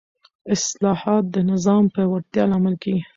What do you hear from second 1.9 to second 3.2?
پیاوړتیا لامل کېږي